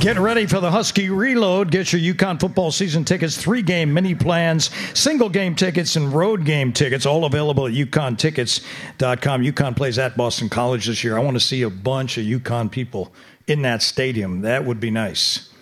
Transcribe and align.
Getting 0.00 0.22
ready 0.22 0.46
for 0.46 0.60
the 0.60 0.70
Husky 0.70 1.10
Reload. 1.10 1.72
Get 1.72 1.92
your 1.92 2.14
UConn 2.14 2.38
football 2.38 2.70
season 2.70 3.04
tickets, 3.04 3.36
three 3.36 3.62
game 3.62 3.92
mini 3.92 4.14
plans, 4.14 4.70
single 4.96 5.28
game 5.28 5.56
tickets, 5.56 5.96
and 5.96 6.12
road 6.12 6.44
game 6.44 6.72
tickets, 6.72 7.04
all 7.04 7.24
available 7.24 7.66
at 7.66 7.72
UConnTickets.com. 7.72 9.42
UConn 9.42 9.76
plays 9.76 9.98
at 9.98 10.16
Boston 10.16 10.48
College 10.48 10.86
this 10.86 11.02
year. 11.02 11.18
I 11.18 11.20
want 11.20 11.34
to 11.34 11.40
see 11.40 11.62
a 11.62 11.68
bunch 11.68 12.16
of 12.16 12.24
UConn 12.24 12.70
people 12.70 13.12
in 13.48 13.62
that 13.62 13.82
stadium. 13.82 14.42
That 14.42 14.64
would 14.64 14.78
be 14.78 14.92
nice. 14.92 15.52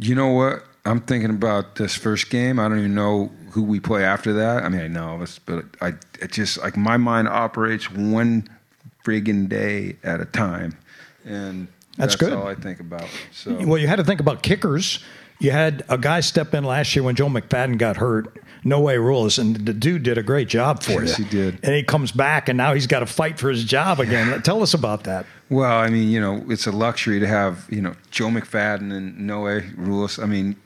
You 0.00 0.14
know 0.14 0.28
what? 0.28 0.64
I'm 0.86 1.02
thinking 1.02 1.30
about 1.30 1.74
this 1.76 1.94
first 1.94 2.30
game. 2.30 2.58
I 2.58 2.66
don't 2.66 2.78
even 2.78 2.94
know 2.94 3.30
who 3.50 3.62
we 3.62 3.78
play 3.78 4.04
after 4.04 4.32
that. 4.32 4.64
I 4.64 4.70
mean, 4.70 4.80
I 4.80 4.88
know, 4.88 5.22
but 5.44 5.66
I 5.82 5.88
it 6.18 6.32
just 6.32 6.56
like 6.58 6.78
my 6.78 6.96
mind 6.96 7.28
operates 7.28 7.90
one 7.90 8.48
friggin' 9.04 9.50
day 9.50 9.96
at 10.02 10.22
a 10.22 10.24
time, 10.24 10.78
and 11.26 11.68
That's 11.98 12.14
that's, 12.14 12.16
good. 12.16 12.32
all 12.32 12.46
I 12.46 12.54
think 12.54 12.80
about. 12.80 13.08
So 13.32 13.54
Well, 13.66 13.78
you 13.78 13.86
had 13.88 13.96
to 13.96 14.04
think 14.04 14.20
about 14.20 14.42
kickers. 14.42 15.00
You 15.40 15.50
had 15.52 15.84
a 15.88 15.98
guy 15.98 16.20
step 16.20 16.52
in 16.54 16.64
last 16.64 16.96
year 16.96 17.02
when 17.04 17.14
Joe 17.14 17.28
McFadden 17.28 17.78
got 17.78 17.96
hurt. 17.98 18.42
Noe 18.64 18.82
Ruelas, 18.82 19.38
and 19.38 19.54
the 19.54 19.72
dude 19.72 20.02
did 20.02 20.18
a 20.18 20.22
great 20.22 20.48
job 20.48 20.82
for 20.82 21.04
Yes, 21.04 21.16
you. 21.16 21.24
he 21.24 21.30
did. 21.30 21.60
And 21.62 21.74
he 21.76 21.84
comes 21.84 22.10
back, 22.10 22.48
and 22.48 22.56
now 22.56 22.74
he's 22.74 22.88
got 22.88 23.00
to 23.00 23.06
fight 23.06 23.38
for 23.38 23.48
his 23.50 23.62
job 23.62 24.00
again. 24.00 24.42
Tell 24.42 24.62
us 24.64 24.74
about 24.74 25.04
that. 25.04 25.26
Well, 25.48 25.72
I 25.78 25.88
mean, 25.90 26.10
you 26.10 26.20
know, 26.20 26.44
it's 26.48 26.66
a 26.66 26.72
luxury 26.72 27.20
to 27.20 27.26
have, 27.28 27.66
you 27.70 27.80
know, 27.80 27.94
Joe 28.10 28.26
McFadden 28.26 28.92
and 28.92 29.16
Noe 29.28 29.44
Ruelas. 29.76 30.20
I 30.20 30.26
mean, 30.26 30.56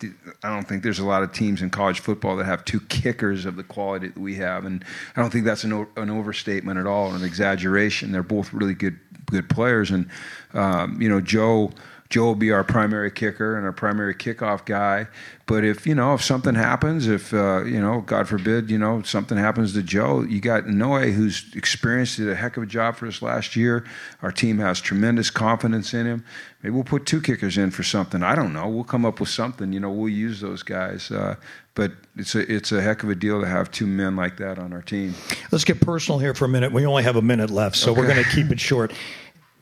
I 0.42 0.48
don't 0.48 0.66
think 0.66 0.82
there's 0.82 0.98
a 0.98 1.04
lot 1.04 1.22
of 1.22 1.32
teams 1.32 1.60
in 1.60 1.68
college 1.68 2.00
football 2.00 2.36
that 2.36 2.46
have 2.46 2.64
two 2.64 2.80
kickers 2.80 3.44
of 3.44 3.56
the 3.56 3.62
quality 3.64 4.08
that 4.08 4.18
we 4.18 4.36
have, 4.36 4.64
and 4.64 4.82
I 5.14 5.20
don't 5.20 5.30
think 5.30 5.44
that's 5.44 5.64
an, 5.64 5.74
o- 5.74 5.88
an 5.96 6.08
overstatement 6.08 6.78
at 6.78 6.86
all, 6.86 7.12
or 7.12 7.16
an 7.16 7.24
exaggeration. 7.24 8.10
They're 8.10 8.22
both 8.22 8.54
really 8.54 8.74
good 8.74 8.98
good 9.32 9.48
players, 9.48 9.90
and 9.90 10.08
um, 10.54 11.00
you 11.00 11.08
know, 11.08 11.20
Joe. 11.20 11.72
Joe 12.12 12.26
will 12.26 12.34
be 12.34 12.52
our 12.52 12.62
primary 12.62 13.10
kicker 13.10 13.56
and 13.56 13.64
our 13.64 13.72
primary 13.72 14.14
kickoff 14.14 14.66
guy. 14.66 15.06
But 15.46 15.64
if 15.64 15.86
you 15.86 15.94
know 15.94 16.12
if 16.12 16.22
something 16.22 16.54
happens, 16.54 17.08
if 17.08 17.32
uh, 17.32 17.64
you 17.64 17.80
know, 17.80 18.02
God 18.02 18.28
forbid, 18.28 18.70
you 18.70 18.76
know 18.76 19.00
something 19.00 19.38
happens 19.38 19.72
to 19.72 19.82
Joe, 19.82 20.20
you 20.20 20.38
got 20.38 20.66
Noe 20.66 21.10
who's 21.10 21.50
experienced 21.54 22.18
did 22.18 22.28
a 22.28 22.34
heck 22.34 22.58
of 22.58 22.64
a 22.64 22.66
job 22.66 22.96
for 22.96 23.06
us 23.06 23.22
last 23.22 23.56
year. 23.56 23.86
Our 24.20 24.30
team 24.30 24.58
has 24.58 24.78
tremendous 24.78 25.30
confidence 25.30 25.94
in 25.94 26.04
him. 26.04 26.22
Maybe 26.62 26.74
we'll 26.74 26.84
put 26.84 27.06
two 27.06 27.22
kickers 27.22 27.56
in 27.56 27.70
for 27.70 27.82
something. 27.82 28.22
I 28.22 28.34
don't 28.34 28.52
know. 28.52 28.68
We'll 28.68 28.84
come 28.84 29.06
up 29.06 29.18
with 29.18 29.30
something. 29.30 29.72
You 29.72 29.80
know, 29.80 29.90
we'll 29.90 30.10
use 30.10 30.42
those 30.42 30.62
guys. 30.62 31.10
Uh, 31.10 31.36
but 31.74 31.92
it's 32.16 32.34
a 32.34 32.52
it's 32.52 32.72
a 32.72 32.82
heck 32.82 33.02
of 33.02 33.08
a 33.08 33.14
deal 33.14 33.40
to 33.40 33.46
have 33.46 33.70
two 33.70 33.86
men 33.86 34.16
like 34.16 34.36
that 34.36 34.58
on 34.58 34.74
our 34.74 34.82
team. 34.82 35.14
Let's 35.50 35.64
get 35.64 35.80
personal 35.80 36.18
here 36.18 36.34
for 36.34 36.44
a 36.44 36.48
minute. 36.48 36.72
We 36.72 36.84
only 36.84 37.04
have 37.04 37.16
a 37.16 37.22
minute 37.22 37.48
left, 37.48 37.76
so 37.76 37.94
we're 37.94 38.06
going 38.06 38.22
to 38.22 38.30
keep 38.30 38.50
it 38.50 38.60
short. 38.60 38.92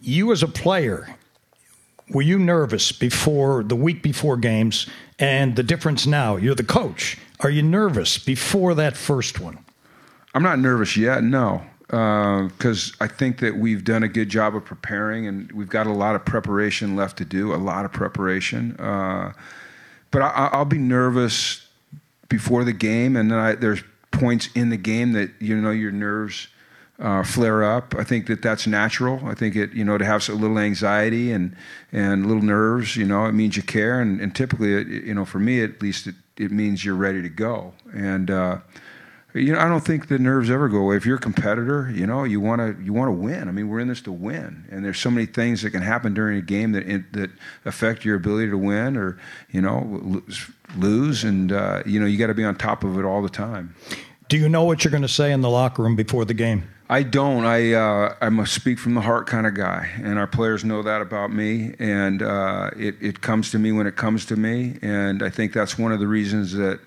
You, 0.01 0.33
as 0.33 0.43
a 0.43 0.49
player, 0.49 1.15
were 2.11 2.23
you 2.23 2.39
nervous 2.39 2.93
before 2.93 3.63
the 3.63 3.77
week 3.77 4.03
before 4.03 4.37
games 4.37 4.87
and 5.19 5.57
the 5.57 5.63
difference 5.63 6.07
now? 6.07 6.37
You're 6.37 6.55
the 6.55 6.65
coach. 6.65 7.17
Are 7.41 7.51
you 7.51 7.63
nervous 7.63 8.19
before 8.19 8.75
that 8.75 8.97
first 8.97 9.41
one? 9.41 9.65
I'm 10.35 10.43
not 10.43 10.59
nervous 10.59 10.97
yet, 10.97 11.25
no, 11.25 11.63
because 11.87 12.93
I 13.01 13.09
think 13.09 13.39
that 13.39 13.57
we've 13.57 13.85
done 13.85 14.03
a 14.03 14.09
good 14.09 14.29
job 14.29 14.55
of 14.55 14.65
preparing, 14.65 15.27
and 15.27 15.51
we've 15.53 15.69
got 15.69 15.87
a 15.87 15.93
lot 15.93 16.15
of 16.15 16.25
preparation 16.25 16.97
left 16.97 17.19
to 17.19 17.25
do. 17.25 17.55
A 17.55 17.57
lot 17.57 17.85
of 17.85 17.93
preparation, 17.93 18.77
uh, 18.79 19.33
but 20.11 20.23
I, 20.23 20.51
I'll 20.53 20.65
be 20.65 20.79
nervous 20.79 21.67
before 22.29 22.65
the 22.65 22.73
game, 22.73 23.17
and 23.17 23.31
then 23.31 23.39
I, 23.39 23.55
there's 23.55 23.83
points 24.11 24.49
in 24.55 24.71
the 24.71 24.77
game 24.77 25.13
that 25.13 25.31
you 25.41 25.61
know 25.61 25.71
your 25.71 25.93
nerves 25.93 26.49
uh, 27.01 27.23
flare 27.23 27.65
up. 27.65 27.95
I 27.97 28.05
think 28.05 28.27
that 28.27 28.43
that's 28.43 28.67
natural. 28.67 29.21
I 29.25 29.35
think 29.35 29.57
it, 29.57 29.73
you 29.73 29.85
know, 29.85 29.97
to 29.97 30.05
have 30.05 30.29
a 30.29 30.33
little 30.33 30.59
anxiety 30.59 31.33
and 31.33 31.57
and 31.93 32.27
little 32.27 32.43
nerves, 32.43 32.97
you 32.97 33.07
know, 33.07 33.25
it 33.27 33.33
means 33.33 33.57
you 33.57 33.63
care, 33.63 34.01
and, 34.01 34.21
and 34.21 34.35
typically, 34.35 34.75
it, 34.75 34.87
you 34.87 35.15
know, 35.15 35.25
for 35.25 35.39
me 35.39 35.63
at 35.63 35.81
least, 35.81 36.07
it, 36.07 36.15
it 36.37 36.51
means 36.53 36.85
you're 36.85 36.95
ready 36.95 37.23
to 37.23 37.29
go. 37.29 37.73
And 37.95 38.31
uh, 38.31 38.59
you 39.33 39.53
know, 39.53 39.61
I 39.61 39.69
don't 39.69 39.85
think 39.85 40.09
the 40.09 40.19
nerves 40.19 40.51
ever 40.51 40.69
go 40.69 40.79
away. 40.79 40.97
If 40.97 41.07
you're 41.07 41.17
a 41.17 41.21
competitor, 41.21 41.91
you 41.95 42.07
know, 42.07 42.25
you 42.25 42.41
want 42.41 42.61
to 42.61 42.85
you 42.85 42.93
want 42.93 43.09
to 43.09 43.13
win. 43.13 43.49
I 43.49 43.53
mean, 43.53 43.69
we're 43.69 43.81
in 43.81 43.89
this 43.89 44.03
to 44.03 44.13
win, 44.13 44.67
and 44.71 44.85
there's 44.85 44.99
so 44.99 45.11
many 45.11 45.27
things 45.27 45.63
that 45.63 45.71
can 45.71 45.83
happen 45.83 46.13
during 46.13 46.37
a 46.37 46.43
game 46.43 46.73
that 46.73 46.87
that 47.13 47.31
affect 47.65 48.05
your 48.05 48.17
ability 48.17 48.51
to 48.51 48.59
win, 48.59 48.97
or 48.97 49.19
you 49.51 49.63
know, 49.63 50.23
lose, 50.77 51.25
and 51.25 51.53
uh, 51.53 51.83
you 51.87 51.99
know, 51.99 52.07
you 52.07 52.19
got 52.19 52.27
to 52.27 52.35
be 52.35 52.45
on 52.45 52.57
top 52.57 52.85
of 52.85 52.99
it 52.99 53.05
all 53.05 53.23
the 53.23 53.31
time. 53.31 53.75
Do 54.31 54.39
you 54.39 54.49
know 54.49 54.63
what 54.63 54.85
you're 54.85 54.93
going 54.93 55.03
to 55.03 55.09
say 55.09 55.33
in 55.33 55.41
the 55.41 55.51
locker 55.51 55.83
room 55.83 55.97
before 55.97 56.25
the 56.25 56.35
game? 56.35 56.63
I 56.89 57.03
don't. 57.03 57.45
I 57.45 57.73
uh, 57.73 58.15
I'm 58.21 58.39
a 58.39 58.47
speak 58.47 58.79
from 58.79 58.95
the 58.95 59.01
heart 59.01 59.27
kind 59.27 59.45
of 59.45 59.55
guy, 59.55 59.91
and 60.05 60.21
our 60.21 60.29
players 60.29 60.65
know 60.65 60.85
that 60.85 61.03
about 61.03 61.33
me. 61.33 61.75
And 61.81 62.23
uh, 62.23 62.71
it 62.77 62.95
it 63.01 63.23
comes 63.23 63.51
to 63.51 63.59
me 63.59 63.73
when 63.73 63.89
it 63.89 63.97
comes 63.97 64.25
to 64.27 64.37
me, 64.37 64.79
and 64.83 65.25
I 65.25 65.31
think 65.31 65.53
that's 65.53 65.77
one 65.77 65.91
of 65.91 65.99
the 65.99 66.07
reasons 66.07 66.53
that, 66.53 66.79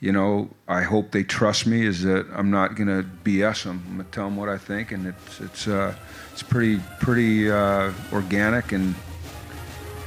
you 0.00 0.10
know, 0.10 0.50
I 0.66 0.82
hope 0.82 1.12
they 1.12 1.22
trust 1.22 1.68
me 1.68 1.86
is 1.86 2.02
that 2.02 2.26
I'm 2.34 2.50
not 2.50 2.74
going 2.74 2.88
to 2.88 3.08
BS 3.22 3.62
them. 3.62 3.80
I'm 3.86 3.94
going 3.98 4.04
to 4.04 4.10
tell 4.10 4.24
them 4.24 4.36
what 4.36 4.48
I 4.48 4.58
think, 4.58 4.90
and 4.90 5.06
it's 5.06 5.40
it's 5.40 5.68
uh, 5.68 5.94
it's 6.32 6.42
pretty 6.42 6.80
pretty 6.98 7.48
uh, 7.48 7.92
organic, 8.12 8.72
and 8.72 8.96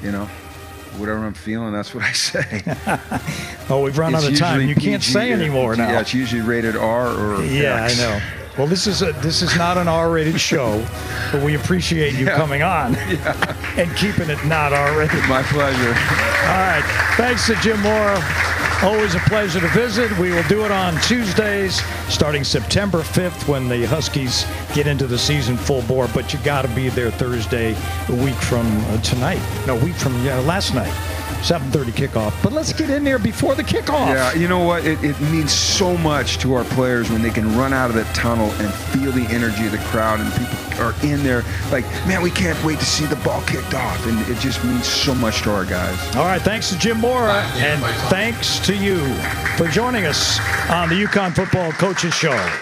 you 0.04 0.12
know, 0.12 0.28
whatever 0.98 1.20
I'm 1.26 1.34
feeling, 1.34 1.74
that's 1.74 1.94
what 1.94 2.04
I 2.04 2.12
say. 2.12 2.64
Oh, 3.70 3.84
we've 3.84 3.98
run 3.98 4.14
It's 4.14 4.26
out 4.26 4.32
of 4.32 4.38
time. 4.38 4.68
You 4.68 4.76
can't 4.76 5.02
say 5.02 5.30
yeah. 5.30 5.36
anymore 5.36 5.78
now. 5.78 5.90
Yeah, 5.90 6.02
it's 6.02 6.14
usually 6.14 6.42
rated 6.42 6.76
R 6.76 7.08
or 7.08 7.42
Yeah, 7.46 7.86
X. 7.86 8.00
I 8.00 8.04
know. 8.04 8.22
Well, 8.58 8.68
this 8.68 8.86
is 8.86 9.02
a 9.02 9.14
this 9.14 9.42
is 9.42 9.56
not 9.56 9.78
an 9.78 9.88
R-rated 9.88 10.40
show, 10.40 10.86
but 11.32 11.42
we 11.42 11.56
appreciate 11.56 12.16
you 12.16 12.26
coming 12.26 12.62
on 12.62 12.96
and 13.78 13.96
keeping 13.96 14.30
it 14.30 14.44
not 14.46 14.74
R-rated. 14.74 15.24
My 15.30 15.42
pleasure. 15.44 15.88
All 15.88 16.60
right. 16.60 16.84
Thanks 17.16 17.48
to 17.48 17.56
Jim 17.56 17.80
Mora. 17.82 18.22
Always 18.84 19.16
a 19.16 19.20
pleasure 19.20 19.62
to 19.62 19.68
visit. 19.70 20.12
We 20.18 20.32
will 20.32 20.44
do 20.44 20.66
it 20.66 20.72
on 20.72 21.00
Tuesdays 21.02 21.82
starting 22.10 22.44
September 22.44 23.02
5th 23.02 23.48
when 23.48 23.70
the 23.70 23.86
Huskies 23.86 24.46
get 24.74 24.88
into 24.88 25.08
the 25.08 25.20
season 25.20 25.56
full 25.56 25.84
bore. 25.84 26.08
But 26.08 26.34
you 26.34 26.40
got 26.40 26.64
to 26.64 26.68
be 26.70 26.90
there 26.90 27.12
Thursday, 27.12 27.76
a 28.10 28.16
week 28.24 28.36
from 28.36 28.66
uh, 28.86 29.02
tonight. 29.02 29.40
No, 29.66 29.78
a 29.78 29.86
week 29.86 29.96
from 29.96 30.14
yeah, 30.26 30.40
last 30.40 30.74
night. 30.74 30.92
7:30 31.42 31.92
kickoff. 31.92 32.34
But 32.44 32.54
let's 32.54 32.74
get 32.74 32.90
in 32.90 33.04
there 33.04 33.20
before 33.20 33.56
the 33.56 33.64
kickoff. 33.64 34.08
Yeah, 34.08 34.34
you 34.34 34.48
know 34.48 34.64
what? 34.64 34.86
It, 34.86 35.04
it 35.04 35.20
means 35.22 35.52
so 35.52 35.98
much 35.98 36.38
to 36.40 36.54
our 36.54 36.64
players 36.66 37.10
when 37.10 37.22
they 37.22 37.30
can 37.30 37.58
run 37.58 37.74
out 37.74 37.90
of 37.90 37.96
that 37.96 38.14
tunnel 38.16 38.52
and 38.60 38.74
feel 38.74 39.12
the 39.12 39.26
energy 39.34 39.66
of 39.66 39.72
the 39.72 39.78
crowd 39.90 40.20
and 40.20 40.32
people 40.34 40.58
are 40.82 40.94
in 41.04 41.24
there 41.24 41.44
like, 41.72 41.86
man, 42.08 42.22
we 42.22 42.32
can't 42.32 42.62
wait 42.64 42.80
to 42.80 42.86
see 42.86 43.06
the 43.06 43.16
ball 43.18 43.42
kicked 43.44 43.74
off. 43.74 44.06
And 44.08 44.20
it 44.30 44.40
just 44.40 44.64
means 44.64 44.88
so 44.88 45.14
much 45.16 45.42
to 45.44 45.52
our 45.52 45.66
guys. 45.66 46.16
All 46.16 46.26
right, 46.26 46.42
thanks 46.42 46.70
to 46.70 46.78
Jim 46.78 47.00
Mora, 47.00 47.44
and 47.56 47.82
thanks 48.10 48.60
to 48.60 48.76
you 48.76 49.00
for 49.58 49.68
joining 49.68 50.06
us 50.06 50.40
on 50.70 50.90
the 50.90 50.96
UConn 50.96 51.36
Football 51.36 51.72
Coaches 51.74 52.14
Show. 52.14 52.62